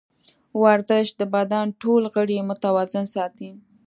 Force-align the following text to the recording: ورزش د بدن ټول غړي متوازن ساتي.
ورزش 0.61 1.07
د 1.19 1.21
بدن 1.35 1.65
ټول 1.81 2.03
غړي 2.13 2.37
متوازن 2.49 3.05
ساتي. 3.15 3.51